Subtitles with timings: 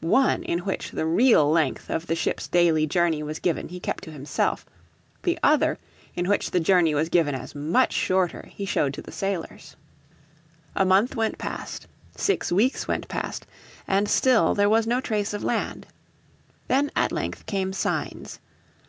[0.00, 4.02] One, in which the real length of the ships' daily journey was given he kept
[4.02, 4.66] to himself:
[5.22, 5.78] the other,
[6.16, 9.76] in which the journey was given as much shorter, he showed to the sailors.
[10.74, 11.86] A month went past,
[12.16, 13.46] six weeks went past,
[13.86, 15.86] and still there was no trace of land.
[16.66, 18.40] Then at length came signs.